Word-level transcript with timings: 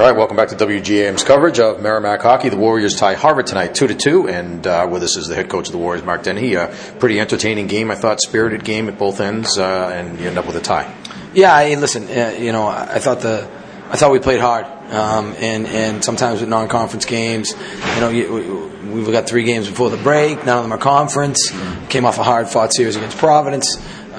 All 0.00 0.06
right, 0.06 0.16
welcome 0.16 0.34
back 0.34 0.48
to 0.48 0.56
WGAM's 0.56 1.22
coverage 1.22 1.60
of 1.60 1.82
Merrimack 1.82 2.22
hockey. 2.22 2.48
The 2.48 2.56
Warriors 2.56 2.96
tie 2.96 3.12
Harvard 3.12 3.46
tonight, 3.46 3.74
two 3.74 3.86
to 3.86 3.94
two, 3.94 4.30
and 4.30 4.66
uh, 4.66 4.88
with 4.90 5.02
us 5.02 5.18
is 5.18 5.28
the 5.28 5.34
head 5.34 5.50
coach 5.50 5.66
of 5.66 5.72
the 5.72 5.78
Warriors, 5.78 6.02
Mark 6.02 6.22
Dennehy. 6.22 6.54
A 6.54 6.74
pretty 6.98 7.20
entertaining 7.20 7.66
game, 7.66 7.90
I 7.90 7.96
thought, 7.96 8.18
spirited 8.22 8.64
game 8.64 8.88
at 8.88 8.98
both 8.98 9.20
ends, 9.20 9.58
uh, 9.58 9.90
and 9.92 10.18
you 10.18 10.26
end 10.26 10.38
up 10.38 10.46
with 10.46 10.56
a 10.56 10.60
tie. 10.62 10.90
Yeah, 11.34 11.54
I, 11.54 11.74
listen, 11.74 12.04
uh, 12.04 12.34
you 12.38 12.50
know, 12.50 12.66
I 12.66 12.98
thought 12.98 13.20
the, 13.20 13.46
I 13.90 13.96
thought 13.96 14.10
we 14.10 14.20
played 14.20 14.40
hard, 14.40 14.64
um, 14.90 15.34
and 15.38 15.66
and 15.66 16.02
sometimes 16.02 16.40
with 16.40 16.48
non-conference 16.48 17.04
games, 17.04 17.50
you 17.50 18.00
know, 18.00 18.08
you, 18.08 18.72
we, 18.90 19.02
have 19.02 19.12
got 19.12 19.28
three 19.28 19.44
games 19.44 19.68
before 19.68 19.90
the 19.90 19.98
break. 19.98 20.46
None 20.46 20.56
of 20.56 20.64
them 20.64 20.72
are 20.72 20.78
conference. 20.78 21.52
Came 21.90 22.06
off 22.06 22.16
a 22.18 22.22
hard-fought 22.22 22.72
series 22.72 22.96
against 22.96 23.18
Providence. 23.18 23.76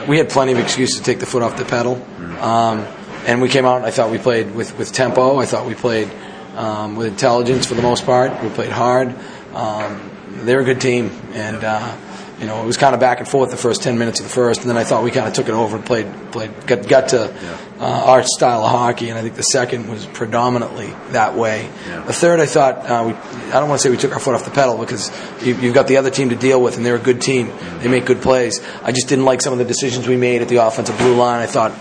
We 0.07 0.19
had 0.19 0.29
plenty 0.29 0.51
of 0.51 0.59
excuses 0.59 0.99
to 0.99 1.03
take 1.03 1.17
the 1.17 1.25
foot 1.25 1.41
off 1.41 1.57
the 1.57 1.65
pedal. 1.65 1.95
Um, 2.39 2.85
and 3.25 3.41
we 3.41 3.49
came 3.49 3.65
out. 3.65 3.83
I 3.83 3.91
thought 3.91 4.11
we 4.11 4.17
played 4.17 4.53
with, 4.53 4.77
with 4.77 4.91
tempo. 4.91 5.37
I 5.37 5.45
thought 5.45 5.65
we 5.67 5.75
played 5.75 6.09
um, 6.55 6.95
with 6.95 7.07
intelligence 7.07 7.65
for 7.65 7.75
the 7.75 7.81
most 7.81 8.05
part. 8.05 8.43
We 8.43 8.49
played 8.49 8.71
hard. 8.71 9.15
Um, 9.53 10.11
they're 10.43 10.61
a 10.61 10.65
good 10.65 10.81
team, 10.81 11.11
and 11.33 11.63
uh, 11.63 11.95
you 12.39 12.47
know 12.47 12.63
it 12.63 12.65
was 12.65 12.77
kind 12.77 12.93
of 12.93 12.99
back 12.99 13.19
and 13.19 13.27
forth 13.27 13.51
the 13.51 13.57
first 13.57 13.83
ten 13.83 13.97
minutes 13.97 14.19
of 14.19 14.25
the 14.25 14.31
first, 14.31 14.61
and 14.61 14.69
then 14.69 14.77
I 14.77 14.83
thought 14.83 15.03
we 15.03 15.11
kind 15.11 15.27
of 15.27 15.33
took 15.33 15.47
it 15.47 15.53
over 15.53 15.77
and 15.77 15.85
played 15.85 16.07
played 16.31 16.51
got 16.65 16.87
got 16.87 17.09
to 17.09 17.33
uh, 17.79 17.83
our 17.83 18.23
style 18.23 18.63
of 18.63 18.71
hockey, 18.71 19.09
and 19.09 19.19
I 19.19 19.21
think 19.21 19.35
the 19.35 19.43
second 19.43 19.89
was 19.89 20.05
predominantly 20.05 20.93
that 21.11 21.35
way. 21.35 21.69
Yeah. 21.87 22.03
The 22.05 22.13
third, 22.13 22.39
I 22.39 22.45
thought 22.45 22.77
uh, 22.89 23.03
we 23.07 23.13
I 23.13 23.59
don't 23.59 23.69
want 23.69 23.81
to 23.81 23.83
say 23.83 23.91
we 23.91 23.97
took 23.97 24.13
our 24.13 24.19
foot 24.19 24.35
off 24.35 24.45
the 24.45 24.51
pedal 24.51 24.77
because 24.77 25.09
you, 25.43 25.53
have 25.55 25.73
got 25.73 25.87
the 25.87 25.97
other 25.97 26.09
team 26.09 26.29
to 26.29 26.35
deal 26.35 26.61
with, 26.61 26.77
and 26.77 26.85
they're 26.85 26.95
a 26.95 26.99
good 26.99 27.21
team. 27.21 27.51
They 27.79 27.89
make 27.89 28.05
good 28.05 28.21
plays. 28.21 28.61
I 28.83 28.91
just 28.91 29.09
didn't 29.09 29.25
like 29.25 29.41
some 29.41 29.53
of 29.53 29.59
the 29.59 29.65
decisions 29.65 30.07
we 30.07 30.17
made 30.17 30.41
at 30.41 30.47
the 30.47 30.57
offensive 30.65 30.97
blue 30.97 31.15
line. 31.15 31.41
I 31.41 31.47
thought 31.47 31.71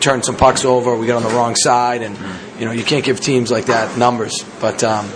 turned 0.00 0.24
some 0.24 0.36
pucks 0.36 0.64
over. 0.64 0.96
We 0.96 1.06
got 1.06 1.22
on 1.22 1.30
the 1.30 1.36
wrong 1.36 1.54
side, 1.56 2.02
and 2.02 2.16
you 2.58 2.64
know 2.64 2.72
you 2.72 2.84
can't 2.84 3.04
give 3.04 3.20
teams 3.20 3.50
like 3.50 3.66
that 3.66 3.98
numbers. 3.98 4.44
But 4.60 4.82
um, 4.84 5.08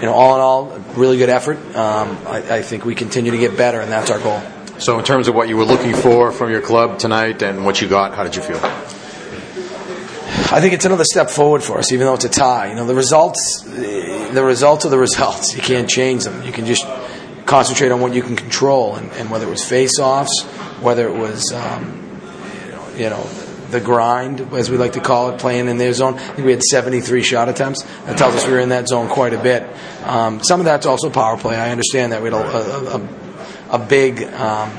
you 0.00 0.06
know, 0.06 0.12
all 0.12 0.34
in 0.34 0.40
all, 0.40 0.66
really 0.94 1.16
good 1.16 1.30
effort. 1.30 1.58
Um, 1.74 2.18
I, 2.26 2.56
I, 2.56 2.62
think 2.62 2.84
we 2.84 2.94
continue 2.94 3.32
to 3.32 3.38
get 3.38 3.56
better, 3.56 3.80
and 3.80 3.90
that's 3.90 4.10
our 4.10 4.18
goal. 4.18 4.42
So, 4.78 4.98
in 4.98 5.04
terms 5.04 5.26
of 5.26 5.34
what 5.34 5.48
you 5.48 5.56
were 5.56 5.64
looking 5.64 5.94
for 5.94 6.32
from 6.32 6.50
your 6.50 6.60
club 6.60 6.98
tonight 6.98 7.40
and 7.42 7.64
what 7.64 7.80
you 7.80 7.88
got, 7.88 8.14
how 8.14 8.22
did 8.22 8.36
you 8.36 8.42
feel? 8.42 8.60
I 10.48 10.60
think 10.60 10.74
it's 10.74 10.84
another 10.84 11.04
step 11.04 11.30
forward 11.30 11.62
for 11.62 11.78
us, 11.78 11.92
even 11.92 12.06
though 12.06 12.14
it's 12.14 12.26
a 12.26 12.28
tie. 12.28 12.68
You 12.68 12.76
know, 12.76 12.86
the 12.86 12.94
results, 12.94 13.62
the 13.62 14.42
results 14.44 14.84
are 14.84 14.90
the 14.90 14.98
results. 14.98 15.56
You 15.56 15.62
can't 15.62 15.88
change 15.88 16.24
them. 16.24 16.42
You 16.44 16.52
can 16.52 16.66
just 16.66 16.86
concentrate 17.46 17.90
on 17.90 18.00
what 18.00 18.12
you 18.12 18.22
can 18.22 18.36
control, 18.36 18.96
and, 18.96 19.10
and 19.12 19.30
whether 19.30 19.46
it 19.46 19.50
was 19.50 19.64
face-offs, 19.64 20.42
whether 20.82 21.08
it 21.08 21.14
was, 21.14 21.52
um, 21.52 22.20
you 22.64 22.70
know, 22.70 22.88
you 22.96 23.10
know 23.10 23.45
the 23.70 23.80
grind, 23.80 24.40
as 24.52 24.70
we 24.70 24.76
like 24.76 24.92
to 24.92 25.00
call 25.00 25.30
it, 25.30 25.40
playing 25.40 25.68
in 25.68 25.78
their 25.78 25.92
zone. 25.92 26.14
I 26.14 26.18
think 26.18 26.46
we 26.46 26.52
had 26.52 26.62
73 26.62 27.22
shot 27.22 27.48
attempts. 27.48 27.82
That 27.82 28.18
tells 28.18 28.34
us 28.34 28.46
we 28.46 28.52
were 28.52 28.60
in 28.60 28.70
that 28.70 28.88
zone 28.88 29.08
quite 29.08 29.34
a 29.34 29.42
bit. 29.42 29.68
Um, 30.04 30.42
some 30.42 30.60
of 30.60 30.66
that's 30.66 30.86
also 30.86 31.10
power 31.10 31.36
play. 31.36 31.56
I 31.56 31.70
understand 31.70 32.12
that 32.12 32.22
we 32.22 32.30
had 32.30 32.40
a, 32.40 32.96
a, 32.96 33.76
a 33.76 33.78
big 33.78 34.22
um, 34.22 34.70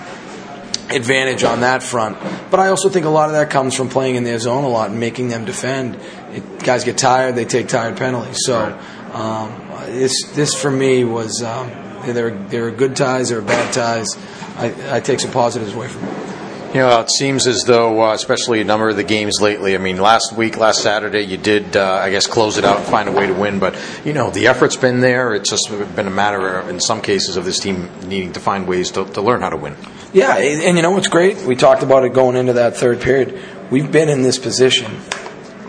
advantage 0.89 1.43
on 1.43 1.61
that 1.61 1.83
front. 1.83 2.17
But 2.49 2.59
I 2.59 2.69
also 2.69 2.89
think 2.89 3.05
a 3.05 3.09
lot 3.09 3.29
of 3.29 3.33
that 3.33 3.49
comes 3.49 3.75
from 3.75 3.89
playing 3.89 4.15
in 4.15 4.23
their 4.23 4.39
zone 4.39 4.63
a 4.63 4.69
lot 4.69 4.89
and 4.89 4.99
making 4.99 5.29
them 5.29 5.45
defend. 5.45 5.95
It, 6.31 6.59
guys 6.59 6.83
get 6.83 6.97
tired, 6.97 7.35
they 7.35 7.45
take 7.45 7.67
tired 7.67 7.97
penalties. 7.97 8.37
So 8.45 8.79
um, 9.13 9.53
this, 9.87 10.13
this 10.33 10.53
for 10.53 10.71
me 10.71 11.03
was 11.03 11.43
um, 11.43 11.69
there, 12.05 12.31
there 12.31 12.67
are 12.67 12.71
good 12.71 12.95
ties, 12.95 13.29
there 13.29 13.39
are 13.39 13.43
bad 13.43 13.73
ties. 13.73 14.17
I, 14.57 14.97
I 14.97 14.99
take 14.99 15.19
some 15.19 15.31
positives 15.31 15.73
away 15.73 15.87
from 15.87 16.03
it. 16.05 16.36
You 16.73 16.83
know, 16.83 16.99
it 16.99 17.09
seems 17.09 17.47
as 17.47 17.63
though, 17.65 18.03
uh, 18.03 18.13
especially 18.13 18.59
a 18.59 18.65
number 18.65 18.89
of 18.89 18.97
the 18.97 19.03
games 19.03 19.39
lately. 19.41 19.73
I 19.73 19.77
mean, 19.77 19.97
last 19.97 20.33
week, 20.33 20.57
last 20.57 20.83
Saturday, 20.83 21.21
you 21.21 21.37
did, 21.37 21.77
uh, 21.77 22.01
I 22.03 22.11
guess, 22.11 22.27
close 22.27 22.57
it 22.57 22.65
out 22.65 22.77
and 22.77 22.85
find 22.85 23.07
a 23.07 23.11
way 23.11 23.25
to 23.25 23.33
win. 23.33 23.59
But 23.59 23.75
you 24.03 24.13
know, 24.13 24.29
the 24.29 24.47
effort's 24.47 24.75
been 24.75 24.99
there. 24.99 25.33
It's 25.33 25.49
just 25.49 25.69
been 25.95 26.07
a 26.07 26.11
matter, 26.11 26.57
of, 26.57 26.69
in 26.69 26.81
some 26.81 27.01
cases, 27.01 27.37
of 27.37 27.45
this 27.45 27.59
team 27.59 27.89
needing 28.07 28.33
to 28.33 28.41
find 28.41 28.67
ways 28.67 28.91
to, 28.91 29.05
to 29.05 29.21
learn 29.21 29.41
how 29.41 29.49
to 29.49 29.57
win. 29.57 29.75
Yeah, 30.11 30.37
and 30.37 30.75
you 30.75 30.83
know 30.83 30.91
what's 30.91 31.07
great? 31.07 31.37
We 31.43 31.55
talked 31.55 31.83
about 31.83 32.03
it 32.03 32.13
going 32.13 32.35
into 32.35 32.53
that 32.53 32.75
third 32.75 33.01
period. 33.01 33.41
We've 33.71 33.91
been 33.91 34.09
in 34.09 34.21
this 34.21 34.37
position, 34.37 34.91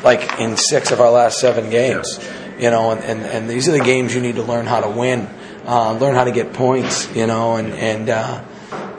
like 0.03 0.41
in 0.41 0.57
six 0.57 0.91
of 0.91 1.01
our 1.01 1.11
last 1.11 1.39
seven 1.39 1.71
games. 1.71 2.19
You 2.59 2.71
know, 2.71 2.91
and, 2.91 3.01
and, 3.05 3.21
and 3.21 3.49
these 3.49 3.69
are 3.69 3.73
the 3.73 3.85
games 3.85 4.15
you 4.15 4.21
need 4.21 4.35
to 4.35 4.43
learn 4.43 4.67
how 4.67 4.81
to 4.81 4.91
win, 4.91 5.29
uh, 5.65 5.93
learn 5.93 6.17
how 6.17 6.25
to 6.25 6.33
get 6.33 6.53
points. 6.53 7.09
You 7.15 7.29
know, 7.29 7.55
and 7.55 7.73
and. 7.73 8.45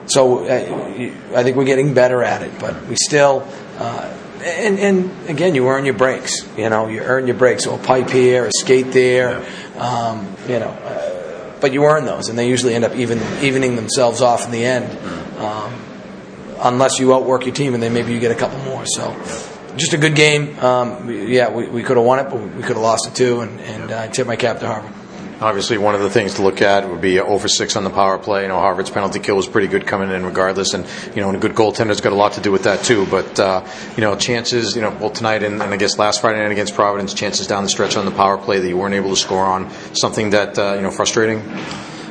Uh, 0.10 0.12
so 0.12 0.46
uh, 0.46 1.12
I 1.36 1.44
think 1.44 1.56
we're 1.56 1.66
getting 1.66 1.94
better 1.94 2.24
at 2.24 2.42
it, 2.42 2.60
but 2.60 2.88
we 2.88 2.96
still. 2.96 3.48
Uh, 3.78 4.16
and, 4.44 4.80
and 4.80 5.30
again, 5.30 5.54
you 5.54 5.68
earn 5.68 5.86
your 5.86 5.96
breaks. 5.96 6.48
You 6.58 6.70
know, 6.70 6.88
you 6.88 7.02
earn 7.02 7.28
your 7.28 7.36
breaks. 7.36 7.66
So 7.66 7.76
a 7.76 7.78
pipe 7.78 8.10
here, 8.10 8.46
a 8.46 8.52
skate 8.52 8.92
there. 8.92 9.46
Um, 9.78 10.36
you 10.48 10.60
know, 10.60 10.70
uh, 10.70 11.60
but 11.60 11.74
you 11.74 11.84
earn 11.84 12.06
those, 12.06 12.30
and 12.30 12.40
they 12.40 12.48
usually 12.48 12.74
end 12.74 12.86
up 12.86 12.96
even 12.96 13.20
evening 13.44 13.76
themselves 13.76 14.22
off 14.22 14.46
in 14.46 14.52
the 14.52 14.66
end. 14.66 14.98
Um, 15.38 15.74
unless 16.62 17.00
you 17.00 17.14
outwork 17.14 17.46
your 17.46 17.56
team, 17.56 17.74
and 17.74 17.84
then 17.84 17.94
maybe 17.94 18.14
you 18.14 18.20
get 18.20 18.32
a 18.32 18.36
couple 18.36 18.60
more. 18.60 18.86
So, 18.86 19.12
just 19.76 19.94
a 19.94 19.98
good 19.98 20.16
game. 20.16 20.58
Um, 20.60 21.10
yeah, 21.10 21.50
we, 21.50 21.68
we 21.68 21.84
could 21.84 21.98
have 21.98 22.06
won 22.06 22.20
it, 22.20 22.30
but 22.30 22.36
we 22.36 22.62
could 22.62 22.76
have 22.76 22.78
lost 22.78 23.08
it 23.08 23.16
too. 23.16 23.42
And, 23.42 23.60
and 23.62 23.92
I 23.92 24.08
tip 24.08 24.28
my 24.28 24.36
cap 24.36 24.60
to 24.60 24.68
Harvard. 24.68 24.99
Obviously, 25.42 25.78
one 25.78 25.96
of 25.96 26.02
the 26.02 26.10
things 26.10 26.34
to 26.34 26.42
look 26.42 26.62
at 26.62 26.90
would 26.90 27.00
be 27.00 27.18
over 27.20 27.48
six 27.48 27.78
on 27.78 27.86
the 27.86 27.90
power 27.90 28.18
play. 28.18 28.42
You 28.42 28.50
know, 28.50 28.60
Harvard's 28.60 28.90
penalty 28.90 29.20
kill 29.20 29.38
was 29.38 29.48
pretty 29.48 29.68
good 29.68 29.88
coming 29.88 30.12
in, 30.12 30.26
regardless, 30.26 30.74
and 30.74 30.86
you 31.16 31.22
know, 31.22 31.30
and 31.30 31.38
a 31.38 31.40
good 31.40 31.54
goaltender's 31.54 32.02
got 32.02 32.12
a 32.12 32.16
lot 32.16 32.34
to 32.34 32.42
do 32.42 32.52
with 32.52 32.64
that 32.64 32.84
too. 32.84 33.06
But 33.06 33.40
uh, 33.40 33.66
you 33.96 34.02
know, 34.02 34.18
chances, 34.18 34.76
you 34.76 34.82
know, 34.82 34.92
both 34.92 35.14
tonight 35.14 35.44
and, 35.44 35.62
and, 35.62 35.74
I 35.74 35.78
guess 35.78 35.98
last 35.98 36.20
Friday 36.20 36.40
night 36.40 36.52
against 36.52 36.76
Providence, 36.76 37.14
chances 37.14 37.48
down 37.48 37.64
the 37.64 37.70
stretch 37.70 37.96
on 37.96 38.04
the 38.04 38.12
power 38.12 38.38
play 38.38 38.60
that 38.60 38.68
you 38.68 38.76
weren't 38.76 38.96
able 38.96 39.12
to 39.12 39.16
score 39.16 39.46
on, 39.46 39.72
something 39.94 40.32
that 40.32 40.60
uh, 40.60 40.74
you 40.74 40.82
know, 40.82 40.92
frustrating. 40.92 41.42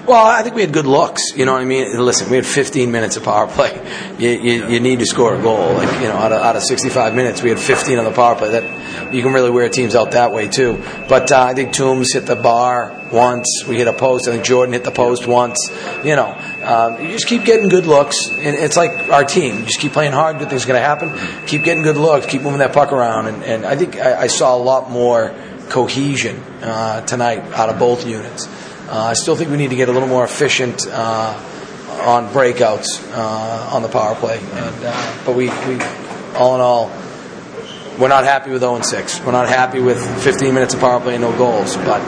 Well, 0.08 0.24
I 0.24 0.42
think 0.42 0.54
we 0.54 0.62
had 0.62 0.72
good 0.72 0.86
looks. 0.86 1.20
You 1.36 1.44
know 1.44 1.52
what 1.52 1.60
I 1.60 1.66
mean? 1.66 1.98
Listen, 2.02 2.30
we 2.30 2.36
had 2.36 2.46
15 2.46 2.91
minutes 2.91 3.19
of 3.19 3.24
power 3.24 3.46
play. 3.46 3.74
You, 4.19 4.30
you, 4.30 4.66
you, 4.66 4.80
need 4.80 5.00
to 5.00 5.04
score 5.04 5.38
a 5.38 5.42
goal. 5.42 5.74
Like 5.74 6.00
you 6.00 6.08
know, 6.08 6.14
out 6.14 6.32
of, 6.32 6.41
out 6.41 6.56
of 6.56 6.62
65 6.62 7.14
minutes, 7.14 7.42
we 7.42 7.50
had 7.50 7.58
15 7.58 7.98
on 7.98 8.06
the 8.06 8.10
power 8.12 8.34
play. 8.34 8.52
That 8.52 9.12
you 9.12 9.22
can 9.22 9.34
really 9.34 9.50
wear 9.50 9.69
teams 9.69 9.94
out 9.94 10.12
that 10.12 10.32
way 10.32 10.48
too. 10.48 10.82
But 11.10 11.30
uh, 11.30 11.42
I 11.42 11.52
think 11.52 11.74
Toombs 11.74 12.14
hit 12.14 12.24
the 12.24 12.36
bar 12.36 12.98
once. 13.12 13.64
We 13.69 13.76
hit 13.76 13.86
a 13.86 13.92
post. 13.92 14.26
I 14.28 14.32
think 14.32 14.44
Jordan 14.44 14.72
hit 14.72 14.84
the 14.84 14.91
post 14.91 15.26
once. 15.26 15.70
You 16.02 16.16
know, 16.16 16.34
um, 16.64 17.04
you 17.04 17.12
just 17.12 17.26
keep 17.26 17.44
getting 17.44 17.69
good 17.69 17.84
looks, 17.84 18.30
and 18.30 18.56
it's 18.56 18.78
like 18.78 19.10
our 19.10 19.25
team. 19.25 19.58
You 19.58 19.64
just 19.66 19.80
keep 19.80 19.92
playing 19.92 20.12
hard. 20.12 20.38
Good 20.38 20.48
things 20.48 20.64
are 20.64 20.69
going 20.69 20.80
to 20.80 20.86
happen. 20.86 21.46
Keep 21.46 21.64
getting 21.64 21.82
good 21.82 21.98
looks. 21.98 22.25
Keep 22.25 22.40
moving 22.40 22.60
that 22.60 22.72
puck 22.72 22.92
around, 22.92 23.26
and, 23.26 23.42
and 23.44 23.66
I 23.66 23.76
think 23.76 23.96
I, 23.96 24.22
I 24.22 24.26
saw 24.28 24.56
a 24.56 24.62
lot 24.62 24.90
more 24.90 25.34
cohesion 25.69 26.38
uh, 26.62 27.02
tonight 27.02 27.40
out 27.52 27.69
of 27.69 27.78
both 27.78 28.06
units. 28.06 28.48
Uh, 28.88 29.04
I 29.10 29.12
still 29.12 29.37
think 29.37 29.50
we 29.50 29.59
need 29.59 29.71
to 29.71 29.76
get 29.76 29.88
a 29.88 29.93
little 29.93 30.09
more 30.09 30.25
efficient 30.25 30.87
uh, 30.88 31.38
on 32.06 32.28
breakouts 32.28 32.87
uh, 33.12 33.71
on 33.75 33.82
the 33.82 33.88
power 33.88 34.15
play. 34.15 34.38
And, 34.38 35.26
but 35.26 35.37
we, 35.37 35.49
we, 35.49 35.81
all 36.34 36.54
in 36.54 36.60
all, 36.60 36.91
we're 37.99 38.09
not 38.09 38.25
happy 38.25 38.50
with 38.50 38.62
0 38.62 38.81
6. 38.81 39.21
We're 39.21 39.32
not 39.32 39.49
happy 39.49 39.81
with 39.81 39.99
15 40.22 40.54
minutes 40.54 40.75
of 40.75 40.81
power 40.81 41.00
play 41.00 41.15
and 41.15 41.22
no 41.22 41.37
goals. 41.37 41.76
But 41.76 42.00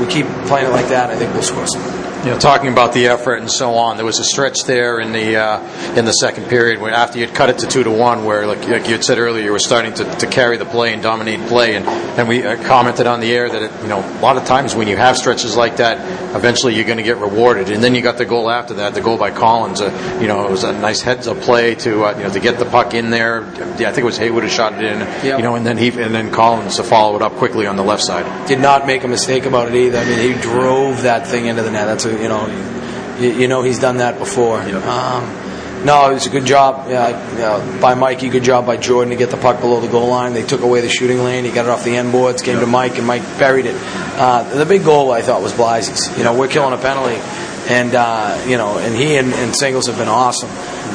we 0.00 0.06
keep 0.06 0.26
playing 0.46 0.68
it 0.68 0.70
like 0.70 0.88
that. 0.88 1.10
I 1.10 1.16
think 1.16 1.32
we'll 1.34 1.42
score 1.42 1.66
some 1.66 1.97
you 2.24 2.30
know, 2.30 2.38
talking 2.38 2.68
about 2.72 2.92
the 2.92 3.06
effort 3.06 3.36
and 3.36 3.50
so 3.50 3.74
on, 3.74 3.96
there 3.96 4.04
was 4.04 4.18
a 4.18 4.24
stretch 4.24 4.64
there 4.64 4.98
in 4.98 5.12
the 5.12 5.36
uh, 5.36 5.96
in 5.96 6.04
the 6.04 6.12
second 6.12 6.46
period 6.46 6.80
where 6.80 6.92
after 6.92 7.18
you'd 7.18 7.34
cut 7.34 7.48
it 7.48 7.58
to 7.58 7.66
two 7.66 7.84
to 7.84 7.90
one, 7.90 8.24
where 8.24 8.46
like, 8.46 8.66
like 8.66 8.86
you 8.86 8.92
had 8.92 9.04
said 9.04 9.18
earlier, 9.18 9.44
you 9.44 9.52
were 9.52 9.58
starting 9.60 9.94
to, 9.94 10.04
to 10.16 10.26
carry 10.26 10.56
the 10.56 10.64
play 10.64 10.92
and 10.92 11.02
dominate 11.02 11.40
play, 11.48 11.76
and 11.76 11.86
and 11.86 12.28
we 12.28 12.44
uh, 12.44 12.60
commented 12.64 13.06
on 13.06 13.20
the 13.20 13.32
air 13.32 13.48
that 13.48 13.62
it, 13.62 13.82
you 13.82 13.88
know 13.88 14.00
a 14.00 14.20
lot 14.20 14.36
of 14.36 14.44
times 14.44 14.74
when 14.74 14.88
you 14.88 14.96
have 14.96 15.16
stretches 15.16 15.56
like 15.56 15.76
that, 15.76 15.98
eventually 16.34 16.74
you're 16.74 16.84
going 16.84 16.98
to 16.98 17.04
get 17.04 17.18
rewarded, 17.18 17.70
and 17.70 17.82
then 17.82 17.94
you 17.94 18.02
got 18.02 18.18
the 18.18 18.26
goal 18.26 18.50
after 18.50 18.74
that, 18.74 18.94
the 18.94 19.00
goal 19.00 19.16
by 19.16 19.30
Collins, 19.30 19.80
uh, 19.80 20.18
you 20.20 20.26
know, 20.26 20.44
it 20.44 20.50
was 20.50 20.64
a 20.64 20.72
nice 20.72 21.00
heads 21.00 21.28
up 21.28 21.38
play 21.38 21.76
to 21.76 22.04
uh, 22.04 22.16
you 22.16 22.24
know 22.24 22.30
to 22.30 22.40
get 22.40 22.58
the 22.58 22.64
puck 22.64 22.94
in 22.94 23.10
there. 23.10 23.42
Yeah, 23.78 23.90
I 23.90 23.92
think 23.92 23.98
it 23.98 24.04
was 24.04 24.18
Haywood 24.18 24.42
who 24.42 24.48
shot 24.48 24.72
it 24.72 24.82
in, 24.82 24.98
yep. 24.98 25.38
you 25.38 25.42
know, 25.42 25.54
and 25.54 25.64
then 25.64 25.78
he 25.78 25.88
and 25.88 26.12
then 26.12 26.32
Collins 26.32 26.76
to 26.76 26.82
follow 26.82 27.14
it 27.14 27.22
up 27.22 27.34
quickly 27.34 27.66
on 27.66 27.76
the 27.76 27.84
left 27.84 28.02
side. 28.02 28.48
Did 28.48 28.60
not 28.60 28.86
make 28.86 29.04
a 29.04 29.08
mistake 29.08 29.46
about 29.46 29.68
it 29.68 29.74
either. 29.74 29.98
I 29.98 30.04
mean, 30.04 30.34
he 30.34 30.40
drove 30.40 31.02
that 31.02 31.28
thing 31.28 31.46
into 31.46 31.62
the 31.62 31.70
net. 31.70 31.86
That's 31.86 32.07
a 32.08 32.22
you 32.22 32.28
know 32.28 33.16
you, 33.18 33.40
you 33.40 33.48
know 33.48 33.62
he's 33.62 33.78
done 33.78 33.98
that 33.98 34.18
before. 34.18 34.58
Yep. 34.62 34.84
Um, 34.84 35.84
no, 35.84 36.10
it 36.10 36.14
was 36.14 36.26
a 36.26 36.30
good 36.30 36.44
job 36.44 36.88
uh, 36.88 37.80
by 37.80 37.94
Mikey. 37.94 38.30
Good 38.30 38.42
job 38.42 38.66
by 38.66 38.76
Jordan 38.76 39.10
to 39.10 39.16
get 39.16 39.30
the 39.30 39.36
puck 39.36 39.60
below 39.60 39.80
the 39.80 39.86
goal 39.86 40.08
line. 40.08 40.34
They 40.34 40.42
took 40.42 40.62
away 40.62 40.80
the 40.80 40.88
shooting 40.88 41.22
lane. 41.22 41.44
He 41.44 41.52
got 41.52 41.66
it 41.66 41.68
off 41.68 41.84
the 41.84 41.94
end 41.94 42.10
boards. 42.10 42.42
Came 42.42 42.56
yep. 42.56 42.64
to 42.64 42.66
Mike, 42.66 42.98
and 42.98 43.06
Mike 43.06 43.22
buried 43.38 43.66
it. 43.66 43.76
Uh, 43.76 44.42
the 44.54 44.66
big 44.66 44.84
goal 44.84 45.12
I 45.12 45.22
thought 45.22 45.40
was 45.40 45.52
Blasey's. 45.52 46.18
You 46.18 46.24
know, 46.24 46.36
we're 46.36 46.48
killing 46.48 46.74
a 46.74 46.82
penalty, 46.82 47.20
and 47.68 47.94
uh, 47.94 48.44
you 48.48 48.56
know, 48.56 48.78
and 48.78 48.96
he 48.96 49.16
and, 49.16 49.32
and 49.32 49.54
Singles 49.54 49.86
have 49.86 49.98
been 49.98 50.08
awesome 50.08 50.50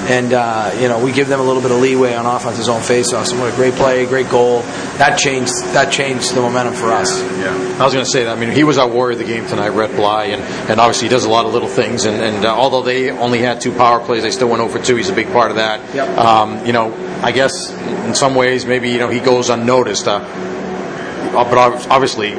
and 0.10 0.34
uh, 0.34 0.72
you 0.80 0.88
know 0.88 1.04
we 1.04 1.12
give 1.12 1.28
them 1.28 1.40
a 1.40 1.44
little 1.44 1.62
bit 1.62 1.72
of 1.72 1.80
leeway 1.80 2.13
on 2.13 2.25
offense, 2.25 2.57
his 2.57 2.69
own 2.69 2.81
faceoffs. 2.81 3.31
And 3.31 3.40
what 3.40 3.51
a 3.51 3.56
great 3.56 3.74
play, 3.74 4.06
great 4.06 4.30
goal. 4.30 4.62
That 4.98 5.18
changed 5.18 5.54
that 5.74 5.92
changed 5.92 6.34
the 6.36 6.42
momentum 6.42 6.74
for 6.74 6.92
us. 6.92 7.22
Yeah, 7.22 7.78
I 7.80 7.84
was 7.84 7.94
going 7.94 8.06
to 8.06 8.12
say 8.12 8.25
that. 8.25 8.38
I 8.38 8.40
mean, 8.40 8.51
he 8.51 8.63
was 8.63 8.78
our 8.78 8.88
warrior 8.88 9.13
of 9.13 9.19
the 9.19 9.25
game 9.25 9.48
tonight, 9.48 9.69
Rhett 9.69 9.95
Bly, 9.95 10.25
and, 10.25 10.42
and 10.69 10.80
obviously 10.80 11.07
he 11.07 11.10
does 11.10 11.25
a 11.25 11.30
lot 11.30 11.45
of 11.45 11.54
little 11.54 11.69
things. 11.69 12.06
And, 12.06 12.22
and 12.22 12.45
uh, 12.45 12.56
although 12.56 12.81
they 12.84 13.12
only 13.12 13.40
had 13.40 13.62
two 13.62 13.72
power 13.72 14.00
plays, 14.00 14.24
they 14.24 14.31
still 14.31 14.50
went 14.50 14.62
over 14.62 14.80
two. 14.80 14.95
He's 14.95 15.10
a 15.10 15.16
big 15.16 15.31
part 15.31 15.51
of 15.51 15.57
that. 15.57 15.96
Yep. 15.96 16.18
Um, 16.18 16.66
you 16.66 16.74
know, 16.74 16.94
I 17.24 17.31
guess 17.31 17.72
in 18.06 18.16
some 18.16 18.36
ways 18.36 18.66
maybe 18.66 18.89
you 18.89 19.00
know 19.00 19.10
he 19.10 19.19
goes 19.19 19.50
unnoticed. 19.50 20.07
Uh, 20.07 20.19
uh, 20.19 21.44
but 21.50 21.57
obviously, 21.89 22.36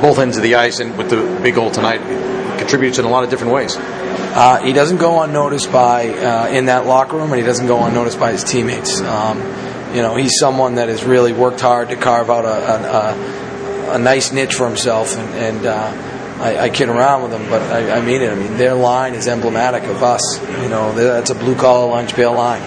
both 0.00 0.18
ends 0.18 0.36
of 0.36 0.42
the 0.42 0.54
ice 0.54 0.80
and 0.80 0.96
with 0.96 1.10
the 1.10 1.40
big 1.42 1.54
goal 1.54 1.70
tonight 1.70 2.00
contributes 2.58 2.98
in 2.98 3.04
a 3.04 3.08
lot 3.08 3.24
of 3.24 3.30
different 3.30 3.52
ways. 3.52 3.76
Uh, 4.36 4.60
he 4.64 4.72
doesn't 4.72 4.96
go 4.96 5.22
unnoticed 5.22 5.70
by 5.70 6.08
uh, 6.08 6.48
in 6.48 6.66
that 6.66 6.86
locker 6.86 7.16
room, 7.16 7.30
and 7.30 7.40
he 7.40 7.46
doesn't 7.46 7.68
go 7.68 7.84
unnoticed 7.84 8.18
by 8.18 8.32
his 8.32 8.42
teammates. 8.42 9.00
Um, 9.00 9.38
you 9.94 10.02
know, 10.02 10.16
he's 10.16 10.32
someone 10.40 10.74
that 10.74 10.88
has 10.88 11.04
really 11.04 11.32
worked 11.32 11.60
hard 11.60 11.90
to 11.90 11.96
carve 11.96 12.30
out 12.30 12.44
a, 12.44 13.92
a, 13.92 13.94
a 13.94 13.98
nice 14.00 14.32
niche 14.32 14.54
for 14.54 14.66
himself, 14.66 15.16
and, 15.16 15.28
and 15.34 15.66
uh, 15.66 16.40
I, 16.42 16.64
I, 16.64 16.70
kid 16.70 16.88
around 16.88 17.22
with 17.22 17.32
him, 17.32 17.48
but 17.48 17.62
I, 17.62 17.98
I, 17.98 18.00
mean 18.00 18.22
it. 18.22 18.32
I 18.32 18.34
mean, 18.34 18.56
their 18.56 18.74
line 18.74 19.14
is 19.14 19.28
emblematic 19.28 19.84
of 19.84 20.02
us. 20.02 20.40
You 20.62 20.68
know, 20.68 20.92
that's 20.92 21.30
a 21.30 21.36
blue 21.36 21.54
collar 21.54 21.88
lunch 21.88 22.12
pail 22.14 22.34
line, 22.34 22.62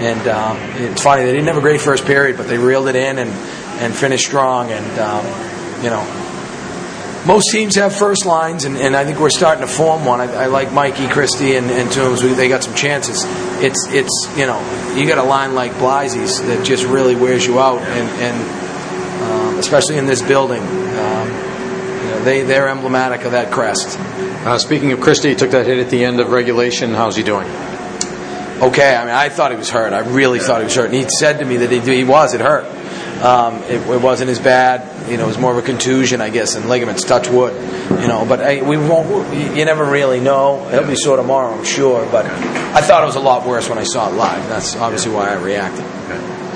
and 0.00 0.26
um, 0.26 0.56
it's 0.82 1.02
funny 1.02 1.22
they 1.22 1.30
didn't 1.30 1.46
have 1.46 1.56
a 1.56 1.60
great 1.60 1.80
first 1.80 2.04
period, 2.04 2.36
but 2.36 2.48
they 2.48 2.58
reeled 2.58 2.88
it 2.88 2.96
in 2.96 3.18
and 3.18 3.30
and 3.80 3.94
finished 3.94 4.26
strong, 4.26 4.72
and 4.72 4.98
um, 4.98 5.24
you 5.84 5.90
know 5.90 6.31
most 7.26 7.52
teams 7.52 7.76
have 7.76 7.94
first 7.94 8.26
lines, 8.26 8.64
and, 8.64 8.76
and 8.76 8.96
I 8.96 9.04
think 9.04 9.20
we're 9.20 9.30
starting 9.30 9.62
to 9.62 9.72
form 9.72 10.04
one. 10.04 10.20
I, 10.20 10.32
I 10.32 10.46
like 10.46 10.72
Mikey, 10.72 11.06
Christie, 11.08 11.54
and, 11.54 11.70
and 11.70 11.90
Toombs. 11.92 12.20
They 12.20 12.48
got 12.48 12.64
some 12.64 12.74
chances. 12.74 13.24
It's 13.62 13.86
it's 13.90 14.26
you 14.36 14.46
know 14.46 14.58
you 14.96 15.06
got 15.06 15.18
a 15.18 15.22
line 15.22 15.54
like 15.54 15.72
Blasey's 15.72 16.42
that 16.42 16.66
just 16.66 16.84
really 16.84 17.14
wears 17.14 17.46
you 17.46 17.60
out, 17.60 17.80
and, 17.80 18.08
and 18.20 19.22
um, 19.22 19.58
especially 19.58 19.98
in 19.98 20.06
this 20.06 20.20
building, 20.20 20.62
um, 20.62 21.28
you 21.28 22.10
know, 22.10 22.20
they 22.24 22.42
they're 22.42 22.68
emblematic 22.68 23.24
of 23.24 23.32
that 23.32 23.52
crest. 23.52 23.98
Uh, 23.98 24.58
speaking 24.58 24.90
of 24.90 25.00
Christie, 25.00 25.30
he 25.30 25.34
took 25.36 25.52
that 25.52 25.66
hit 25.66 25.78
at 25.78 25.90
the 25.90 26.04
end 26.04 26.18
of 26.18 26.32
regulation. 26.32 26.90
How's 26.90 27.14
he 27.14 27.22
doing? 27.22 27.46
Okay, 28.62 28.96
I 28.96 29.04
mean 29.04 29.14
I 29.14 29.28
thought 29.28 29.52
he 29.52 29.56
was 29.56 29.70
hurt. 29.70 29.92
I 29.92 30.00
really 30.00 30.38
yeah. 30.38 30.44
thought 30.44 30.60
he 30.60 30.64
was 30.64 30.74
hurt, 30.74 30.86
and 30.86 30.94
he 30.94 31.08
said 31.08 31.38
to 31.38 31.44
me 31.44 31.58
that 31.58 31.70
he, 31.70 31.78
he 31.78 32.04
was. 32.04 32.34
It 32.34 32.40
hurt. 32.40 32.64
Um, 33.22 33.62
it, 33.64 33.80
it, 33.88 34.02
wasn't 34.02 34.30
as 34.30 34.40
bad. 34.40 35.08
You 35.08 35.16
know, 35.16 35.24
it 35.24 35.28
was 35.28 35.38
more 35.38 35.52
of 35.52 35.58
a 35.58 35.62
contusion, 35.62 36.20
I 36.20 36.30
guess, 36.30 36.56
and 36.56 36.68
ligaments. 36.68 37.04
Touch 37.04 37.28
wood. 37.28 37.54
You 38.00 38.08
know, 38.08 38.26
but 38.28 38.40
I, 38.40 38.62
we 38.62 38.76
won't. 38.76 39.32
You 39.56 39.64
never 39.64 39.84
really 39.84 40.18
know. 40.18 40.68
He'll 40.70 40.86
be 40.86 40.96
sore 40.96 41.16
tomorrow, 41.16 41.54
I'm 41.54 41.64
sure. 41.64 42.04
But 42.10 42.26
I 42.26 42.80
thought 42.80 43.02
it 43.02 43.06
was 43.06 43.16
a 43.16 43.20
lot 43.20 43.46
worse 43.46 43.68
when 43.68 43.78
I 43.78 43.84
saw 43.84 44.08
it 44.08 44.14
live. 44.14 44.48
That's 44.48 44.74
obviously 44.74 45.12
why 45.12 45.30
I 45.30 45.34
reacted. 45.34 45.84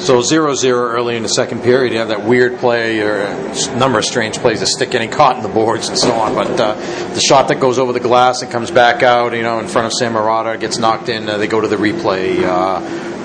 So 0.01 0.21
0-0 0.21 0.65
early 0.73 1.17
in 1.17 1.23
the 1.23 1.29
second 1.29 1.63
period. 1.63 1.93
You 1.93 2.01
have 2.01 2.09
that 2.09 2.23
weird 2.23 2.59
play 2.59 3.01
or 3.01 3.23
a 3.23 3.77
number 3.77 3.99
of 3.99 4.05
strange 4.05 4.37
plays, 4.37 4.61
the 4.61 4.67
stick 4.67 4.91
getting 4.91 5.11
caught 5.11 5.37
in 5.37 5.43
the 5.43 5.49
boards 5.49 5.89
and 5.89 5.99
so 5.99 6.13
on. 6.13 6.35
But 6.35 6.61
uh, 6.61 6.75
the 7.15 7.21
shot 7.21 7.49
that 7.49 7.61
goes 7.61 7.79
over 7.79 7.95
the 7.95 8.01
glass 8.01 8.43
and 8.43 8.51
comes 8.51 8.71
back 8.71 9.03
out, 9.03 9.33
you 9.33 9.43
know, 9.43 9.59
in 9.59 9.69
front 9.69 9.87
of 9.87 9.95
Sam 9.95 10.13
Marotta, 10.13 10.61
gets 10.61 10.77
knocked 10.77 11.09
in. 11.09 11.27
Uh, 11.27 11.39
they 11.39 11.47
go 11.47 11.63
to 11.63 11.69
the 11.69 11.77
replay. 11.77 12.43
Uh, 12.45 13.16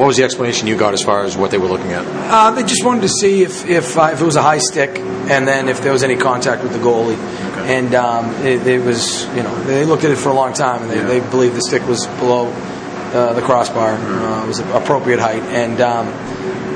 what 0.00 0.06
was 0.06 0.16
the 0.16 0.24
explanation 0.24 0.66
you 0.66 0.78
got 0.78 0.94
as 0.94 1.02
far 1.02 1.24
as 1.24 1.36
what 1.36 1.50
they 1.50 1.58
were 1.58 1.66
looking 1.66 1.92
at? 1.92 2.06
Uh, 2.06 2.52
they 2.52 2.62
just 2.62 2.82
wanted 2.82 3.02
to 3.02 3.08
see 3.10 3.42
if 3.42 3.66
if, 3.68 3.98
uh, 3.98 4.08
if 4.14 4.22
it 4.22 4.24
was 4.24 4.36
a 4.36 4.42
high 4.42 4.56
stick, 4.56 4.98
and 4.98 5.46
then 5.46 5.68
if 5.68 5.82
there 5.82 5.92
was 5.92 6.02
any 6.02 6.16
contact 6.16 6.62
with 6.62 6.72
the 6.72 6.78
goalie. 6.78 7.18
Okay. 7.50 7.76
And 7.76 7.94
um, 7.94 8.30
it, 8.36 8.66
it, 8.66 8.82
was, 8.82 9.26
you 9.36 9.42
know, 9.42 9.54
they 9.64 9.84
looked 9.84 10.04
at 10.04 10.10
it 10.10 10.16
for 10.16 10.30
a 10.30 10.32
long 10.32 10.54
time, 10.54 10.80
and 10.80 10.90
they, 10.90 10.96
yeah. 10.96 11.06
they 11.06 11.20
believed 11.20 11.54
the 11.54 11.60
stick 11.60 11.86
was 11.86 12.06
below 12.18 12.46
uh, 12.48 13.34
the 13.34 13.42
crossbar. 13.42 13.94
Mm-hmm. 13.94 14.44
it 14.44 14.48
was 14.48 14.58
appropriate 14.60 15.20
height, 15.20 15.42
and 15.42 15.82
um, 15.82 16.06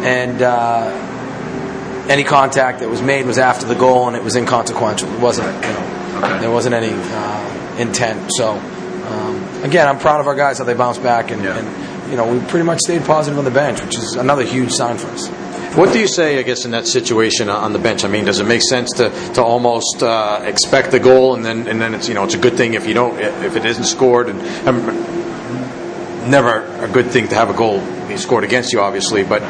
and 0.04 0.42
uh, 0.42 2.06
any 2.10 2.24
contact 2.24 2.80
that 2.80 2.90
was 2.90 3.00
made 3.00 3.24
was 3.24 3.38
after 3.38 3.64
the 3.64 3.74
goal, 3.74 4.06
and 4.06 4.16
it 4.18 4.22
was 4.22 4.36
inconsequential. 4.36 5.10
It 5.10 5.20
wasn't, 5.20 5.46
you 5.64 5.72
know, 5.72 6.18
okay. 6.18 6.40
there 6.40 6.50
wasn't 6.50 6.74
any 6.74 6.92
uh, 6.92 7.76
intent. 7.78 8.30
So. 8.34 8.60
Um, 9.04 9.36
again, 9.62 9.86
I'm 9.86 9.98
proud 9.98 10.20
of 10.20 10.26
our 10.26 10.34
guys 10.34 10.56
how 10.56 10.64
they 10.64 10.72
bounced 10.72 11.02
back 11.02 11.30
and, 11.30 11.44
yeah. 11.44 11.58
and 11.58 11.93
you 12.10 12.16
know, 12.16 12.32
we 12.32 12.44
pretty 12.46 12.64
much 12.64 12.80
stayed 12.80 13.04
positive 13.04 13.38
on 13.38 13.44
the 13.44 13.50
bench, 13.50 13.80
which 13.82 13.96
is 13.96 14.14
another 14.14 14.44
huge 14.44 14.70
sign 14.72 14.98
for 14.98 15.08
us. 15.08 15.28
What 15.76 15.92
do 15.92 15.98
you 15.98 16.06
say, 16.06 16.38
I 16.38 16.42
guess, 16.42 16.64
in 16.64 16.70
that 16.70 16.86
situation 16.86 17.48
on 17.48 17.72
the 17.72 17.80
bench? 17.80 18.04
I 18.04 18.08
mean, 18.08 18.24
does 18.24 18.38
it 18.38 18.46
make 18.46 18.62
sense 18.62 18.92
to, 18.92 19.10
to 19.34 19.42
almost 19.42 20.04
uh, 20.04 20.40
expect 20.44 20.92
the 20.92 21.00
goal, 21.00 21.34
and 21.34 21.44
then 21.44 21.66
and 21.66 21.80
then 21.80 21.94
it's 21.94 22.06
you 22.08 22.14
know 22.14 22.22
it's 22.22 22.34
a 22.34 22.38
good 22.38 22.56
thing 22.56 22.74
if 22.74 22.86
you 22.86 22.94
don't 22.94 23.18
if 23.18 23.56
it 23.56 23.66
isn't 23.66 23.84
scored, 23.84 24.28
and 24.28 24.40
um, 24.68 26.30
never 26.30 26.62
a 26.84 26.88
good 26.88 27.06
thing 27.06 27.26
to 27.28 27.34
have 27.34 27.50
a 27.50 27.54
goal 27.54 27.80
be 28.06 28.16
scored 28.16 28.44
against 28.44 28.72
you, 28.72 28.80
obviously, 28.80 29.24
but 29.24 29.42
uh, 29.42 29.46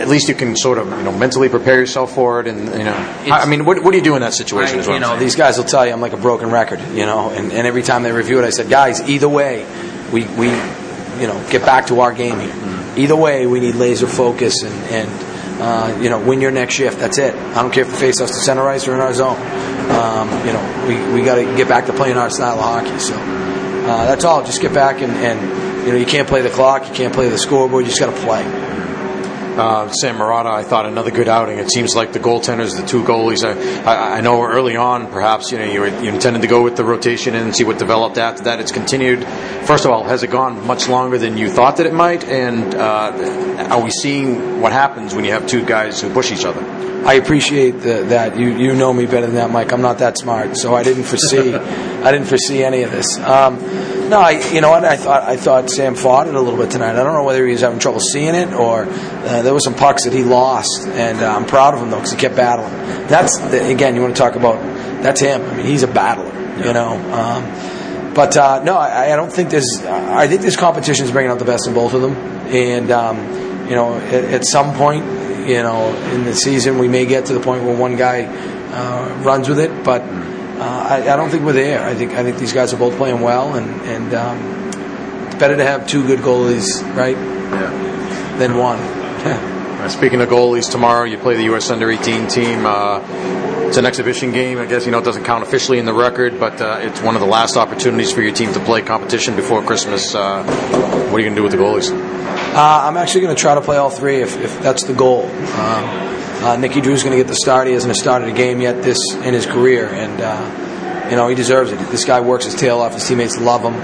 at 0.00 0.08
least 0.08 0.28
you 0.28 0.34
can 0.34 0.56
sort 0.56 0.76
of 0.76 0.88
you 0.88 1.04
know 1.04 1.16
mentally 1.16 1.48
prepare 1.48 1.78
yourself 1.78 2.12
for 2.12 2.40
it, 2.40 2.48
and 2.48 2.64
you 2.66 2.84
know. 2.84 3.16
It's, 3.20 3.30
I 3.30 3.46
mean, 3.46 3.64
what, 3.64 3.84
what 3.84 3.92
do 3.92 3.98
you 3.98 4.04
do 4.04 4.16
in 4.16 4.22
that 4.22 4.34
situation? 4.34 4.80
I, 4.80 4.94
you 4.94 4.98
know, 4.98 5.16
these 5.20 5.36
guys 5.36 5.56
will 5.56 5.64
tell 5.66 5.86
you 5.86 5.92
I'm 5.92 6.00
like 6.00 6.14
a 6.14 6.18
broken 6.18 6.50
record, 6.50 6.80
you 6.80 7.06
know, 7.06 7.30
and, 7.30 7.52
and 7.52 7.64
every 7.64 7.82
time 7.82 8.02
they 8.02 8.10
review 8.10 8.40
it, 8.40 8.44
I 8.44 8.50
said, 8.50 8.68
guys, 8.68 9.08
either 9.08 9.28
way, 9.28 9.64
we 10.12 10.24
we 10.24 10.48
you 11.20 11.26
know 11.26 11.48
get 11.50 11.62
back 11.62 11.86
to 11.86 12.00
our 12.00 12.12
game 12.12 12.38
here. 12.38 12.50
Mm-hmm. 12.50 13.00
Either 13.00 13.16
way, 13.16 13.46
we 13.46 13.60
need 13.60 13.74
laser 13.74 14.06
focus 14.06 14.62
and, 14.62 14.74
and 14.90 15.60
uh, 15.60 16.00
you 16.00 16.10
know 16.10 16.18
win 16.18 16.40
your 16.40 16.50
next 16.50 16.74
shift. 16.74 16.98
That's 16.98 17.18
it. 17.18 17.34
I 17.34 17.62
don't 17.62 17.72
care 17.72 17.84
if 17.84 17.90
the 17.90 17.96
face 17.96 18.20
us 18.20 18.30
to 18.30 18.36
center 18.36 18.68
ice 18.68 18.88
or 18.88 18.94
in 18.94 19.00
our 19.00 19.14
zone. 19.14 19.36
Um, 19.36 20.28
you 20.46 20.52
know 20.52 20.86
we, 20.88 21.20
we 21.20 21.24
got 21.24 21.36
to 21.36 21.44
get 21.56 21.68
back 21.68 21.86
to 21.86 21.92
playing 21.92 22.16
our 22.16 22.30
style 22.30 22.58
of 22.58 22.64
hockey. 22.64 22.98
So 22.98 23.14
uh, 23.16 24.06
that's 24.06 24.24
all. 24.24 24.44
Just 24.44 24.60
get 24.60 24.74
back 24.74 25.00
and, 25.00 25.12
and 25.12 25.86
you 25.86 25.92
know 25.92 25.98
you 25.98 26.06
can't 26.06 26.28
play 26.28 26.42
the 26.42 26.50
clock, 26.50 26.88
you 26.88 26.94
can't 26.94 27.14
play 27.14 27.28
the 27.28 27.38
scoreboard. 27.38 27.84
You 27.84 27.90
just 27.90 28.00
got 28.00 28.14
to 28.14 28.20
play. 28.22 28.44
Uh, 29.56 29.90
Sam 29.90 30.16
Marotta, 30.16 30.50
I 30.50 30.62
thought 30.62 30.84
another 30.84 31.10
good 31.10 31.28
outing. 31.28 31.58
It 31.58 31.70
seems 31.70 31.96
like 31.96 32.12
the 32.12 32.18
goaltenders, 32.18 32.78
the 32.78 32.86
two 32.86 33.02
goalies. 33.02 33.42
I, 33.42 33.54
I, 33.84 34.18
I 34.18 34.20
know 34.20 34.42
early 34.42 34.76
on, 34.76 35.10
perhaps 35.10 35.50
you 35.50 35.58
know 35.58 35.64
you, 35.64 35.84
you, 35.84 36.12
intended 36.12 36.42
to 36.42 36.48
go 36.48 36.62
with 36.62 36.76
the 36.76 36.84
rotation 36.84 37.34
and 37.34 37.56
see 37.56 37.64
what 37.64 37.78
developed 37.78 38.18
after 38.18 38.44
that. 38.44 38.60
It's 38.60 38.70
continued. 38.70 39.24
First 39.64 39.86
of 39.86 39.90
all, 39.90 40.04
has 40.04 40.22
it 40.22 40.30
gone 40.30 40.66
much 40.66 40.88
longer 40.88 41.16
than 41.16 41.38
you 41.38 41.48
thought 41.48 41.78
that 41.78 41.86
it 41.86 41.94
might? 41.94 42.24
And 42.24 42.74
uh, 42.74 43.68
are 43.70 43.82
we 43.82 43.90
seeing 43.90 44.60
what 44.60 44.72
happens 44.72 45.14
when 45.14 45.24
you 45.24 45.32
have 45.32 45.46
two 45.46 45.64
guys 45.64 46.02
who 46.02 46.12
push 46.12 46.30
each 46.30 46.44
other? 46.44 46.60
I 47.06 47.14
appreciate 47.14 47.80
the, 47.80 48.04
that. 48.08 48.36
You 48.36 48.48
you 48.48 48.74
know 48.74 48.92
me 48.92 49.06
better 49.06 49.26
than 49.26 49.36
that, 49.36 49.50
Mike. 49.50 49.72
I'm 49.72 49.80
not 49.80 49.98
that 49.98 50.18
smart, 50.18 50.56
so 50.56 50.74
I 50.74 50.82
didn't 50.82 51.04
foresee 51.04 51.54
I 52.06 52.12
didn't 52.12 52.26
foresee 52.26 52.62
any 52.62 52.82
of 52.82 52.90
this. 52.90 53.18
Um, 53.20 53.58
no, 54.08 54.20
I, 54.20 54.52
you 54.52 54.60
know 54.60 54.70
what? 54.70 54.84
I 54.84 54.96
thought 54.96 55.22
I 55.22 55.36
thought 55.36 55.70
Sam 55.70 55.94
fought 55.94 56.28
it 56.28 56.34
a 56.34 56.40
little 56.40 56.58
bit 56.58 56.70
tonight. 56.70 56.92
I 56.92 57.02
don't 57.02 57.14
know 57.14 57.24
whether 57.24 57.44
he 57.44 57.52
was 57.52 57.60
having 57.60 57.78
trouble 57.78 58.00
seeing 58.00 58.34
it 58.34 58.52
or 58.52 58.84
uh, 58.84 59.42
there 59.42 59.54
was 59.54 59.64
some 59.64 59.74
pucks 59.74 60.04
that 60.04 60.12
he 60.12 60.22
lost, 60.22 60.86
and 60.86 61.20
uh, 61.20 61.34
I'm 61.34 61.46
proud 61.46 61.74
of 61.74 61.80
him 61.80 61.90
though 61.90 61.96
because 61.96 62.12
he 62.12 62.18
kept 62.18 62.36
battling. 62.36 62.72
That's 63.08 63.38
the, 63.38 63.68
again, 63.68 63.94
you 63.94 64.02
want 64.02 64.16
to 64.16 64.20
talk 64.20 64.36
about 64.36 64.60
that's 65.02 65.20
him. 65.20 65.42
I 65.42 65.56
mean, 65.56 65.66
he's 65.66 65.82
a 65.82 65.88
battler, 65.88 66.32
you 66.58 66.72
know. 66.72 66.94
Um, 67.12 68.14
but 68.14 68.36
uh, 68.36 68.62
no, 68.64 68.76
I, 68.76 69.12
I, 69.12 69.16
don't 69.16 69.32
think 69.32 69.50
there's. 69.50 69.82
I 69.84 70.26
think 70.26 70.40
this 70.40 70.56
competition 70.56 71.04
is 71.04 71.12
bringing 71.12 71.30
out 71.30 71.38
the 71.38 71.44
best 71.44 71.66
in 71.66 71.74
both 71.74 71.92
of 71.92 72.00
them, 72.00 72.14
and 72.14 72.90
um, 72.90 73.18
you 73.68 73.74
know, 73.74 73.94
at, 73.96 74.24
at, 74.24 74.44
some 74.46 74.74
point, 74.74 75.04
you 75.46 75.62
know, 75.62 75.94
in 76.12 76.24
the 76.24 76.34
season, 76.34 76.78
we 76.78 76.88
may 76.88 77.04
get 77.04 77.26
to 77.26 77.34
the 77.34 77.40
point 77.40 77.64
where 77.64 77.76
one 77.76 77.96
guy 77.96 78.24
uh, 78.24 79.22
runs 79.22 79.48
with 79.48 79.58
it, 79.58 79.84
but 79.84 80.00
uh, 80.00 80.35
I, 80.62 81.12
I, 81.12 81.16
don't 81.16 81.30
think 81.30 81.44
we're 81.44 81.52
there. 81.52 81.84
I 81.84 81.94
think 81.94 82.12
I 82.12 82.22
think 82.22 82.38
these 82.38 82.52
guys 82.52 82.72
are 82.72 82.78
both 82.78 82.96
playing 82.96 83.20
well, 83.20 83.54
and 83.54 83.68
and 83.82 84.14
um, 84.14 84.38
it's 85.26 85.36
better 85.36 85.56
to 85.56 85.64
have 85.64 85.86
two 85.86 86.06
good 86.06 86.20
goalies, 86.20 86.82
right? 86.96 87.16
Yeah. 87.16 88.36
Than 88.38 88.56
one. 88.56 88.78
uh, 88.80 89.88
speaking 89.88 90.20
of 90.20 90.28
goalies, 90.28 90.70
tomorrow 90.70 91.04
you 91.04 91.18
play 91.18 91.36
the 91.36 91.44
U.S. 91.44 91.70
Under 91.70 91.90
18 91.90 92.28
team. 92.28 92.66
Uh, 92.66 93.00
it's 93.66 93.76
an 93.76 93.86
exhibition 93.86 94.32
game. 94.32 94.58
I 94.58 94.66
guess 94.66 94.86
you 94.86 94.92
know 94.92 94.98
it 94.98 95.04
doesn't 95.04 95.24
count 95.24 95.42
officially 95.42 95.78
in 95.78 95.86
the 95.86 95.94
record, 95.94 96.38
but 96.38 96.60
uh, 96.60 96.78
it's 96.80 97.00
one 97.02 97.16
of 97.16 97.20
the 97.20 97.26
last 97.26 97.56
opportunities 97.56 98.12
for 98.12 98.22
your 98.22 98.32
team 98.32 98.52
to 98.52 98.60
play 98.60 98.82
competition 98.82 99.36
before 99.36 99.62
Christmas. 99.62 100.14
Uh, 100.14 100.44
what 100.44 101.16
are 101.16 101.18
you 101.20 101.24
going 101.24 101.34
to 101.34 101.36
do 101.36 101.42
with 101.42 101.52
the 101.52 101.58
goalies? 101.58 101.90
Uh, 101.90 102.88
I'm 102.88 102.96
actually 102.96 103.22
going 103.22 103.36
to 103.36 103.40
try 103.40 103.54
to 103.54 103.60
play 103.60 103.76
all 103.76 103.90
three 103.90 104.22
if, 104.22 104.38
if 104.38 104.62
that's 104.62 104.84
the 104.84 104.94
goal. 104.94 105.26
Um, 105.26 106.15
uh, 106.42 106.56
Nicky 106.56 106.80
Drew's 106.80 107.02
going 107.02 107.16
to 107.16 107.22
get 107.22 107.28
the 107.28 107.36
start. 107.36 107.66
He 107.66 107.72
hasn't 107.74 107.96
started 107.96 108.28
a 108.28 108.32
game 108.32 108.60
yet 108.60 108.82
this 108.82 108.98
in 109.14 109.34
his 109.34 109.46
career, 109.46 109.88
and 109.88 110.20
uh, 110.20 111.08
you 111.10 111.16
know 111.16 111.28
he 111.28 111.34
deserves 111.34 111.72
it. 111.72 111.78
This 111.90 112.04
guy 112.04 112.20
works 112.20 112.44
his 112.44 112.54
tail 112.54 112.80
off. 112.80 112.94
His 112.94 113.06
teammates 113.06 113.38
love 113.38 113.62
him, 113.62 113.74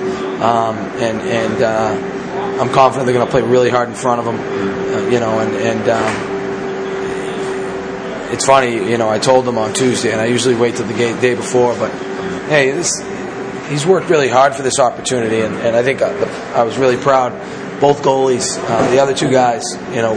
um, 0.42 0.76
and 0.76 1.20
and 1.20 1.62
uh, 1.62 2.60
I'm 2.60 2.70
confident 2.72 3.06
they're 3.06 3.14
going 3.14 3.26
to 3.26 3.30
play 3.30 3.42
really 3.42 3.70
hard 3.70 3.88
in 3.88 3.94
front 3.94 4.20
of 4.20 4.26
him. 4.26 4.38
Uh, 4.38 5.08
you 5.08 5.20
know, 5.20 5.38
and 5.40 5.54
and 5.54 5.88
um, 5.88 6.32
it's 8.32 8.46
funny. 8.46 8.90
You 8.90 8.98
know, 8.98 9.08
I 9.08 9.18
told 9.18 9.44
them 9.44 9.58
on 9.58 9.72
Tuesday, 9.72 10.12
and 10.12 10.20
I 10.20 10.26
usually 10.26 10.54
wait 10.54 10.76
till 10.76 10.86
the 10.86 10.94
day 10.94 11.34
before, 11.34 11.74
but 11.76 11.90
hey, 12.48 12.70
this 12.70 13.02
he's 13.68 13.86
worked 13.86 14.10
really 14.10 14.28
hard 14.28 14.54
for 14.54 14.62
this 14.62 14.78
opportunity, 14.78 15.40
and, 15.40 15.54
and 15.56 15.74
I 15.74 15.82
think 15.82 16.02
I, 16.02 16.12
I 16.52 16.62
was 16.62 16.78
really 16.78 16.96
proud. 16.96 17.32
Both 17.80 18.02
goalies, 18.02 18.58
uh, 18.58 18.90
the 18.90 19.00
other 19.00 19.14
two 19.14 19.30
guys, 19.30 19.64
you 19.90 20.02
know, 20.02 20.14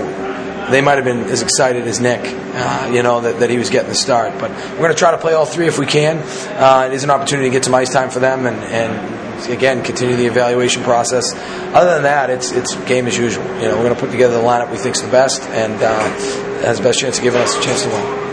they 0.72 0.82
might 0.82 0.96
have 0.96 1.06
been 1.06 1.26
as 1.26 1.42
excited 1.42 1.88
as 1.88 2.00
Nick, 2.00 2.22
uh, 2.24 2.92
you 2.94 3.04
know, 3.04 3.22
that, 3.22 3.40
that 3.40 3.50
he 3.50 3.58
was 3.58 3.70
getting 3.70 3.90
the 3.90 3.96
start. 3.96 4.40
But 4.40 4.52
we're 4.52 4.78
going 4.78 4.92
to 4.92 4.98
try 4.98 5.12
to 5.12 5.18
play 5.18 5.34
all 5.34 5.46
three 5.46 5.68
if 5.68 5.78
we 5.78 5.86
can. 5.86 6.18
Uh, 6.58 6.88
it 6.88 6.94
is 6.94 7.04
an 7.04 7.10
opportunity 7.10 7.50
to 7.50 7.54
get 7.54 7.66
some 7.66 7.76
ice 7.76 7.92
time 7.92 8.10
for 8.10 8.20
them 8.20 8.46
and, 8.46 8.58
and 8.64 9.50
again, 9.50 9.84
continue 9.84 10.16
the 10.16 10.26
evaluation 10.26 10.84
process. 10.84 11.34
Other 11.74 11.96
than 11.96 12.04
that, 12.04 12.30
it's 12.30 12.52
it's 12.52 12.76
game 12.86 13.08
as 13.08 13.18
usual. 13.18 13.46
You 13.56 13.68
know, 13.68 13.78
we're 13.78 13.84
going 13.84 13.96
to 13.96 14.00
put 14.00 14.12
together 14.12 14.36
the 14.36 14.44
lineup 14.44 14.72
we 14.72 14.78
think 14.78 14.96
is 14.96 15.02
the 15.02 15.12
best 15.12 15.42
and 15.50 15.74
uh, 15.82 16.10
has 16.62 16.78
the 16.78 16.84
best 16.84 17.00
chance 17.00 17.18
of 17.18 17.24
giving 17.24 17.42
us 17.42 17.56
a 17.58 17.62
chance 17.62 17.84
to 17.84 17.90
win. 17.90 18.25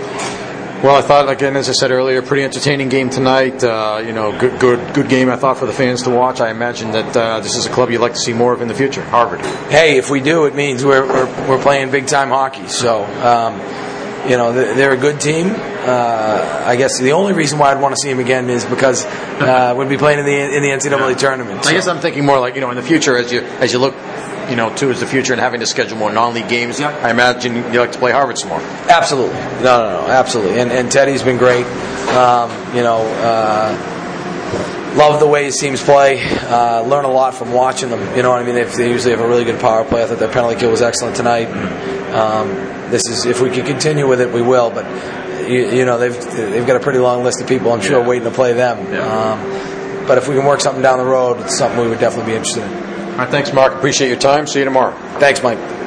Well, 0.82 0.96
I 0.96 1.00
thought 1.00 1.30
again, 1.30 1.56
as 1.56 1.68
I 1.68 1.72
said 1.74 1.92
earlier, 1.92 2.22
pretty 2.22 2.42
entertaining 2.42 2.88
game 2.88 3.08
tonight. 3.08 3.62
Uh, 3.62 4.02
you 4.04 4.12
know, 4.12 4.36
good, 4.36 4.58
good, 4.58 4.94
good 4.94 5.08
game. 5.08 5.30
I 5.30 5.36
thought 5.36 5.58
for 5.58 5.66
the 5.66 5.72
fans 5.72 6.02
to 6.02 6.10
watch. 6.10 6.40
I 6.40 6.50
imagine 6.50 6.90
that 6.90 7.16
uh, 7.16 7.38
this 7.38 7.54
is 7.54 7.66
a 7.66 7.70
club 7.70 7.92
you'd 7.92 8.00
like 8.00 8.14
to 8.14 8.18
see 8.18 8.32
more 8.32 8.52
of 8.52 8.62
in 8.62 8.66
the 8.66 8.74
future. 8.74 9.00
Harvard. 9.00 9.42
Hey, 9.70 9.96
if 9.96 10.10
we 10.10 10.20
do, 10.20 10.46
it 10.46 10.56
means 10.56 10.84
we're 10.84 11.06
we're, 11.06 11.48
we're 11.48 11.62
playing 11.62 11.92
big 11.92 12.08
time 12.08 12.30
hockey. 12.30 12.66
So. 12.66 13.04
Um, 13.04 13.60
you 14.28 14.36
know, 14.36 14.52
they're 14.52 14.74
they're 14.74 14.92
a 14.92 14.96
good 14.96 15.20
team. 15.20 15.48
Uh, 15.48 16.64
I 16.64 16.76
guess 16.76 17.00
the 17.00 17.10
only 17.10 17.32
reason 17.32 17.58
why 17.58 17.72
I'd 17.72 17.80
want 17.80 17.92
to 17.96 18.00
see 18.00 18.08
them 18.08 18.20
again 18.20 18.50
is 18.50 18.64
because 18.64 19.04
uh, 19.04 19.74
we'd 19.76 19.88
be 19.88 19.96
playing 19.96 20.20
in 20.20 20.24
the 20.24 20.32
in 20.32 20.62
the 20.62 20.68
NCAA 20.68 21.18
tournament. 21.18 21.66
I 21.66 21.72
guess 21.72 21.88
I'm 21.88 21.98
thinking 21.98 22.24
more 22.24 22.38
like 22.38 22.54
you 22.54 22.60
know 22.60 22.70
in 22.70 22.76
the 22.76 22.82
future 22.82 23.16
as 23.16 23.32
you 23.32 23.40
as 23.40 23.72
you 23.72 23.80
look 23.80 23.94
you 24.50 24.56
know 24.56 24.75
towards 24.75 25.00
the 25.00 25.06
future 25.06 25.32
and 25.32 25.40
having 25.40 25.61
to 25.61 25.66
schedule 25.66 25.96
more 25.99 26.12
non-league 26.12 26.49
games. 26.49 26.80
I 26.80 27.11
imagine 27.11 27.54
you 27.72 27.80
like 27.80 27.92
to 27.92 27.99
play 27.99 28.12
Harvard 28.12 28.38
some 28.38 28.49
more. 28.50 28.61
Absolutely. 28.61 29.34
No, 29.34 29.62
no, 29.62 30.06
no. 30.06 30.08
Absolutely. 30.08 30.58
And, 30.61 30.70
and 30.72 30.90
Teddy's 30.90 31.22
been 31.22 31.38
great. 31.38 31.66
Um, 32.14 32.50
you 32.75 32.82
know, 32.82 32.99
uh, 33.22 34.94
love 34.96 35.20
the 35.20 35.26
way 35.26 35.44
his 35.44 35.56
teams 35.58 35.82
play. 35.82 36.22
Uh, 36.25 36.82
learn 36.82 37.04
a 37.04 37.11
lot 37.11 37.34
from 37.34 37.52
watching 37.52 37.90
them. 37.90 38.00
You 38.16 38.22
know 38.22 38.30
what 38.30 38.40
I 38.42 38.44
mean? 38.44 38.54
They, 38.54 38.64
they 38.64 38.90
usually 38.90 39.12
have 39.12 39.20
a 39.20 39.28
really 39.28 39.44
good 39.44 39.61
power 39.61 39.84
play. 39.84 40.02
I 40.02 40.06
thought 40.06 40.18
their 40.18 40.30
penalty 40.32 40.56
kill 40.61 40.70
was 40.70 40.82
excellent 40.82 41.16
tonight. 41.16 41.46
Um, 42.12 42.49
this 42.90 43.08
is 43.08 43.25
if 43.25 43.40
we 43.40 43.50
can 43.50 43.64
continue 43.64 44.06
with 44.06 44.20
it, 44.20 44.30
we 44.32 44.42
will. 44.42 44.70
But 44.70 44.84
you, 45.49 45.70
you 45.70 45.84
know, 45.87 45.99
they've 45.99 46.14
they've 46.34 46.66
got 46.66 46.76
a 46.76 46.80
pretty 46.80 46.99
long 46.99 47.25
list 47.25 47.40
of 47.40 47.49
people. 47.49 47.72
I'm 47.72 47.80
sure 47.80 48.00
Yeah. 48.00 48.06
waiting 48.06 48.25
to 48.28 48.34
play 48.34 48.52
them. 48.52 48.92
Yeah. 48.92 49.00
Um, 49.32 50.06
but 50.06 50.18
if 50.18 50.28
we 50.28 50.34
can 50.34 50.44
work 50.44 50.61
something 50.61 50.82
down 50.82 50.99
the 50.99 51.04
road, 51.04 51.40
it's 51.40 51.56
something 51.56 51.80
we 51.80 51.88
would 51.88 52.00
definitely 52.00 52.32
be 52.32 52.37
interested 52.37 52.64
in. 52.64 52.91
All 53.12 53.19
right, 53.19 53.28
thanks, 53.28 53.52
Mark. 53.52 53.75
Appreciate 53.75 54.09
your 54.09 54.19
time. 54.19 54.47
See 54.47 54.61
you 54.61 54.64
tomorrow. 54.64 54.97
Thanks, 55.19 55.42
Mike. 55.42 55.81